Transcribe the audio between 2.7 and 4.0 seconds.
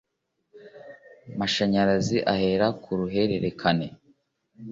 ku ruhererekane